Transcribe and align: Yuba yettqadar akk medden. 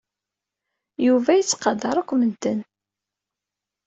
Yuba 1.05 1.31
yettqadar 1.39 1.97
akk 1.97 2.11
medden. 2.19 2.59